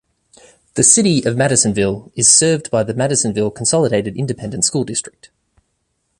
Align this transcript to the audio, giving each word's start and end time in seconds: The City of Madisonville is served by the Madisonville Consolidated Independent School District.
The 0.73 0.81
City 0.81 1.23
of 1.27 1.37
Madisonville 1.37 2.11
is 2.15 2.33
served 2.33 2.71
by 2.71 2.81
the 2.81 2.95
Madisonville 2.95 3.51
Consolidated 3.51 4.17
Independent 4.17 4.63
School 4.63 4.83
District. 4.83 5.29